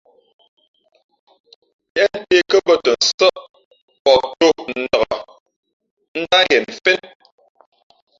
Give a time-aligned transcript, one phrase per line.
[1.93, 3.29] Līēʼ ntě kά bᾱ tα nsά,
[4.03, 4.47] pαh tō
[4.83, 5.11] nlak
[6.21, 6.99] ndáh ngen mfén.